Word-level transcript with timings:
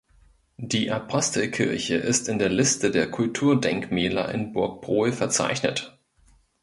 Die 0.57 0.89
Apostelkirche 0.89 1.93
ist 1.93 2.27
in 2.27 2.39
der 2.39 2.49
Liste 2.49 2.89
der 2.89 3.11
Kulturdenkmäler 3.11 4.33
in 4.33 4.51
Burgbrohl 4.51 5.11
verzeichnet. 5.11 5.95